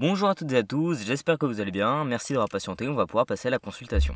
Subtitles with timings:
[0.00, 2.94] Bonjour à toutes et à tous, j'espère que vous allez bien, merci d'avoir patienté, on
[2.94, 4.14] va pouvoir passer à la consultation.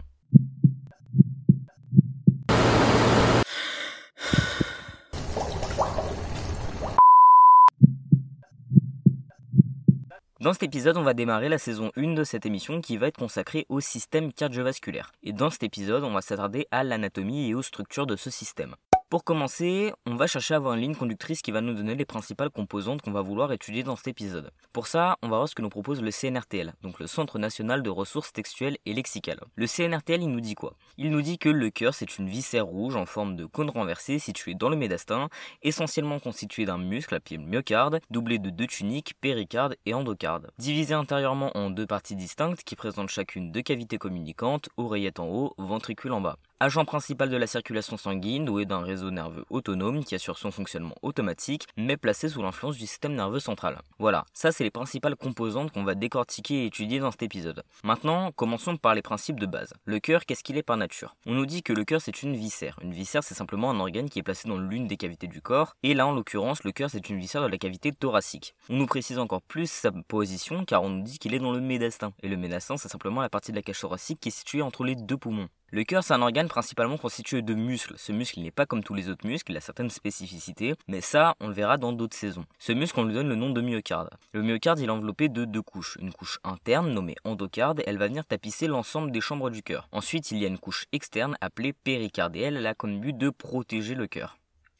[10.40, 13.18] Dans cet épisode, on va démarrer la saison 1 de cette émission qui va être
[13.18, 15.10] consacrée au système cardiovasculaire.
[15.24, 18.76] Et dans cet épisode, on va s'attarder à l'anatomie et aux structures de ce système.
[19.12, 22.06] Pour commencer, on va chercher à avoir une ligne conductrice qui va nous donner les
[22.06, 24.50] principales composantes qu'on va vouloir étudier dans cet épisode.
[24.72, 27.82] Pour ça, on va voir ce que nous propose le CNRTL, donc le Centre national
[27.82, 29.42] de ressources textuelles et lexicales.
[29.54, 30.76] Le CNRTL, il nous dit quoi?
[30.96, 34.18] Il nous dit que le cœur, c'est une viscère rouge en forme de cône renversé
[34.18, 35.28] située dans le médastin,
[35.62, 40.50] essentiellement constituée d'un muscle appelé myocarde, doublé de deux tuniques, péricarde et endocarde.
[40.56, 45.52] Divisé intérieurement en deux parties distinctes qui présentent chacune deux cavités communicantes, oreillette en haut,
[45.58, 46.38] ventricule en bas.
[46.64, 50.94] Agent principal de la circulation sanguine, doué d'un réseau nerveux autonome qui assure son fonctionnement
[51.02, 53.80] automatique, mais placé sous l'influence du système nerveux central.
[53.98, 57.64] Voilà, ça c'est les principales composantes qu'on va décortiquer et étudier dans cet épisode.
[57.82, 59.74] Maintenant, commençons par les principes de base.
[59.86, 61.16] Le cœur, qu'est-ce qu'il est par nature?
[61.26, 62.78] On nous dit que le cœur c'est une viscère.
[62.80, 65.74] Une viscère c'est simplement un organe qui est placé dans l'une des cavités du corps,
[65.82, 68.54] et là en l'occurrence le cœur c'est une viscère de la cavité thoracique.
[68.68, 71.60] On nous précise encore plus sa position car on nous dit qu'il est dans le
[71.60, 74.62] médastin, et le médastin c'est simplement la partie de la cage thoracique qui est située
[74.62, 75.48] entre les deux poumons.
[75.74, 77.94] Le cœur, c'est un organe principalement constitué de muscles.
[77.96, 81.34] Ce muscle n'est pas comme tous les autres muscles, il a certaines spécificités, mais ça,
[81.40, 82.44] on le verra dans d'autres saisons.
[82.58, 84.10] Ce muscle, on lui donne le nom de myocarde.
[84.34, 85.96] Le myocarde, est enveloppé de deux couches.
[85.98, 89.88] Une couche interne, nommée endocarde, elle va venir tapisser l'ensemble des chambres du cœur.
[89.92, 93.30] Ensuite, il y a une couche externe, appelée péricarde, elle, elle a comme but de
[93.30, 94.36] protéger le cœur.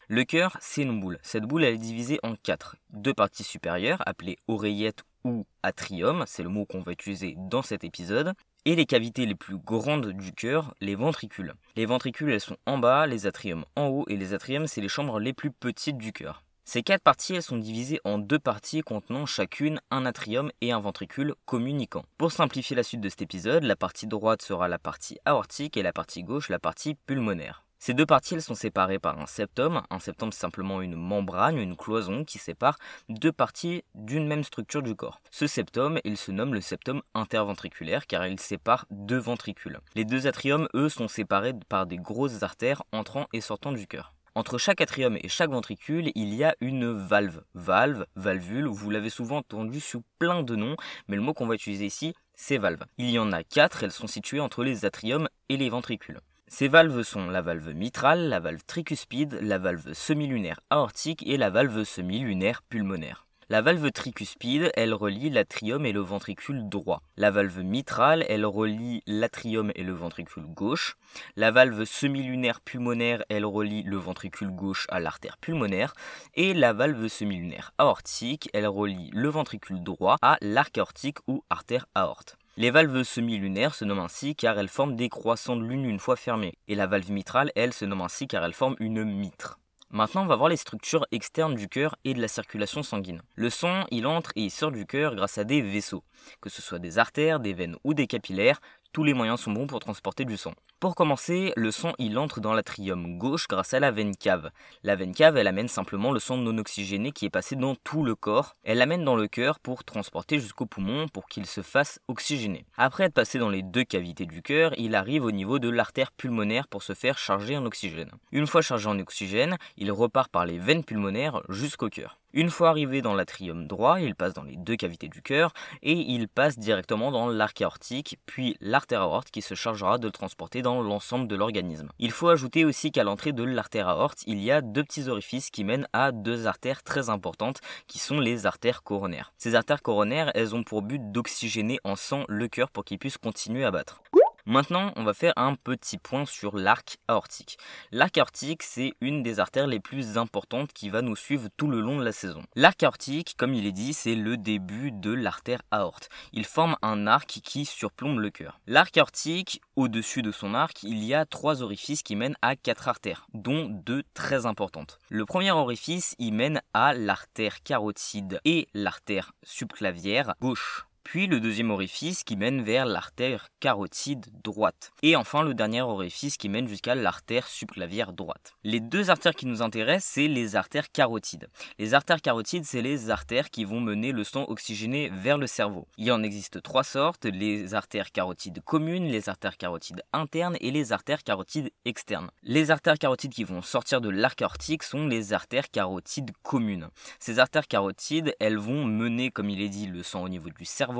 [0.09, 1.19] Le cœur, c'est une boule.
[1.23, 2.77] Cette boule, elle est divisée en quatre.
[2.91, 7.83] Deux parties supérieures, appelées oreillette ou atrium, c'est le mot qu'on va utiliser dans cet
[7.83, 11.55] épisode, et les cavités les plus grandes du cœur, les ventricules.
[11.77, 14.89] Les ventricules, elles sont en bas, les atriums en haut, et les atriums, c'est les
[14.89, 16.43] chambres les plus petites du cœur.
[16.65, 20.79] Ces quatre parties, elles sont divisées en deux parties contenant chacune un atrium et un
[20.79, 22.05] ventricule communiquant.
[22.19, 25.83] Pour simplifier la suite de cet épisode, la partie droite sera la partie aortique et
[25.83, 27.65] la partie gauche la partie pulmonaire.
[27.85, 29.83] Ces deux parties elles sont séparées par un septum.
[29.91, 32.79] Un septum c'est simplement une membrane, une cloison qui sépare
[33.09, 35.20] deux parties d'une même structure du corps.
[35.33, 39.81] Ce septum, il se nomme le septum interventriculaire car il sépare deux ventricules.
[39.97, 44.15] Les deux atriums, eux, sont séparés par des grosses artères entrant et sortant du cœur.
[44.37, 47.42] Entre chaque atrium et chaque ventricule, il y a une valve.
[47.55, 50.77] Valve, valvule, vous l'avez souvent entendu sous plein de noms,
[51.09, 52.85] mais le mot qu'on va utiliser ici, c'est valve.
[52.98, 56.21] Il y en a quatre, elles sont situées entre les atriums et les ventricules.
[56.55, 61.48] Ces valves sont la valve mitrale, la valve tricuspide, la valve semi-lunaire aortique et la
[61.48, 63.27] valve semi-lunaire pulmonaire.
[63.48, 67.01] La valve tricuspide, elle relie l'atrium et le ventricule droit.
[67.17, 70.98] La valve mitrale, elle relie l'atrium et le ventricule gauche.
[71.36, 75.95] La valve semi-lunaire pulmonaire, elle relie le ventricule gauche à l'artère pulmonaire.
[76.35, 81.86] Et la valve semi-lunaire aortique, elle relie le ventricule droit à l'arc aortique ou artère
[81.95, 82.36] aorte.
[82.58, 86.17] Les valves semi-lunaires se nomment ainsi car elles forment des croissants de lune une fois
[86.17, 89.58] fermées, et la valve mitrale, elle, se nomme ainsi car elle forme une mitre.
[89.89, 93.23] Maintenant, on va voir les structures externes du cœur et de la circulation sanguine.
[93.36, 96.05] Le sang, il entre et il sort du cœur grâce à des vaisseaux,
[96.42, 98.61] que ce soit des artères, des veines ou des capillaires,
[98.92, 100.53] tous les moyens sont bons pour transporter du sang.
[100.79, 104.51] Pour commencer, le sang il entre dans l'atrium gauche grâce à la veine cave.
[104.83, 108.05] La veine cave elle amène simplement le sang non oxygéné qui est passé dans tout
[108.05, 108.55] le corps.
[108.64, 112.67] Elle l'amène dans le cœur pour transporter jusqu'au poumon pour qu'il se fasse oxygéner.
[112.77, 116.13] Après être passé dans les deux cavités du cœur, il arrive au niveau de l'artère
[116.13, 118.11] pulmonaire pour se faire charger en oxygène.
[118.33, 122.19] Une fois chargé en oxygène, il repart par les veines pulmonaires jusqu'au cœur.
[122.35, 125.93] Une fois arrivé dans l'atrium droit, il passe dans les deux cavités du cœur et
[125.93, 130.62] il passe directement dans l'arc aortique, puis l'artère aorte qui se chargera de le transporter
[130.62, 131.91] dans l'ensemble de l'organisme.
[131.99, 135.50] Il faut ajouter aussi qu'à l'entrée de l'artère aorte, il y a deux petits orifices
[135.50, 139.35] qui mènent à deux artères très importantes qui sont les artères coronaires.
[139.37, 143.19] Ces artères coronaires, elles ont pour but d'oxygéner en sang le cœur pour qu'il puisse
[143.19, 144.00] continuer à battre.
[144.44, 147.58] Maintenant, on va faire un petit point sur l'arc aortique.
[147.93, 151.81] L'arc aortique, c'est une des artères les plus importantes qui va nous suivre tout le
[151.81, 152.43] long de la saison.
[152.56, 156.08] L'arc aortique, comme il est dit, c'est le début de l'artère aorte.
[156.32, 158.59] Il forme un arc qui surplombe le cœur.
[158.67, 162.89] L'arc aortique, au-dessus de son arc, il y a trois orifices qui mènent à quatre
[162.89, 164.99] artères, dont deux très importantes.
[165.09, 171.71] Le premier orifice, il mène à l'artère carotide et l'artère subclavière gauche puis le deuxième
[171.71, 176.95] orifice qui mène vers l'artère carotide droite, et enfin le dernier orifice qui mène jusqu'à
[176.95, 178.55] l'artère subclavière droite.
[178.65, 181.49] Les deux artères qui nous intéressent, c'est les artères carotides.
[181.79, 185.87] Les artères carotides, c'est les artères qui vont mener le sang oxygéné vers le cerveau.
[185.99, 190.93] Il en existe trois sortes, les artères carotides communes, les artères carotides internes et les
[190.93, 192.31] artères carotides externes.
[192.43, 196.89] Les artères carotides qui vont sortir de l'arc aortique sont les artères carotides communes.
[197.19, 200.65] Ces artères carotides, elles vont mener, comme il est dit, le sang au niveau du
[200.65, 200.92] cerveau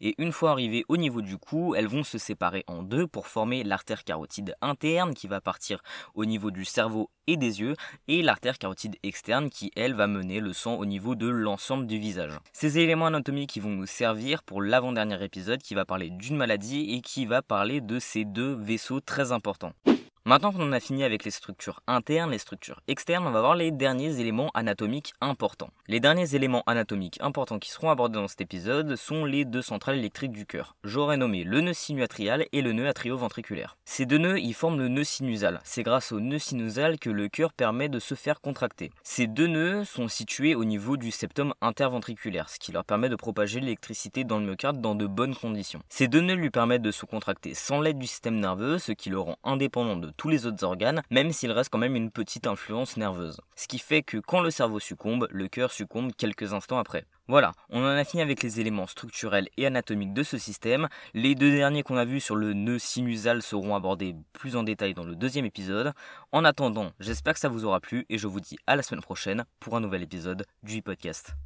[0.00, 3.26] et une fois arrivées au niveau du cou, elles vont se séparer en deux pour
[3.26, 5.80] former l'artère carotide interne qui va partir
[6.14, 7.74] au niveau du cerveau et des yeux
[8.08, 11.98] et l'artère carotide externe qui elle va mener le sang au niveau de l'ensemble du
[11.98, 12.32] visage.
[12.52, 16.94] Ces éléments anatomiques qui vont nous servir pour l'avant-dernier épisode qui va parler d'une maladie
[16.94, 19.72] et qui va parler de ces deux vaisseaux très importants.
[20.26, 23.70] Maintenant qu'on a fini avec les structures internes, les structures externes, on va voir les
[23.70, 25.70] derniers éléments anatomiques importants.
[25.88, 29.96] Les derniers éléments anatomiques importants qui seront abordés dans cet épisode sont les deux centrales
[29.96, 30.76] électriques du cœur.
[30.84, 33.78] J'aurais nommé le nœud sinuatrial et le nœud atrioventriculaire.
[33.86, 35.58] Ces deux nœuds, ils forment le nœud sinusal.
[35.64, 38.90] C'est grâce au nœud sinusal que le cœur permet de se faire contracter.
[39.02, 43.16] Ces deux nœuds sont situés au niveau du septum interventriculaire, ce qui leur permet de
[43.16, 45.80] propager l'électricité dans le myocarde dans de bonnes conditions.
[45.88, 49.08] Ces deux nœuds lui permettent de se contracter sans l'aide du système nerveux, ce qui
[49.08, 52.96] le rend indépendant tous les autres organes, même s'il reste quand même une petite influence
[52.96, 53.40] nerveuse.
[53.56, 57.04] Ce qui fait que quand le cerveau succombe, le cœur succombe quelques instants après.
[57.28, 60.88] Voilà, on en a fini avec les éléments structurels et anatomiques de ce système.
[61.14, 64.94] Les deux derniers qu'on a vus sur le nœud sinusal seront abordés plus en détail
[64.94, 65.92] dans le deuxième épisode.
[66.32, 69.02] En attendant, j'espère que ça vous aura plu et je vous dis à la semaine
[69.02, 71.36] prochaine pour un nouvel épisode du podcast.